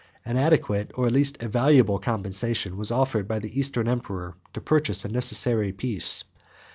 An 0.25 0.35
adequate, 0.35 0.89
or 0.95 1.05
at 1.05 1.11
least 1.13 1.43
a 1.43 1.47
valuable, 1.47 1.99
compensation, 1.99 2.75
was 2.75 2.89
offered 2.89 3.27
by 3.27 3.37
the 3.37 3.59
Eastern 3.59 3.87
emperor, 3.87 4.33
to 4.55 4.59
purchase 4.59 5.05
a 5.05 5.09
necessary 5.09 5.71
peace. 5.73 6.23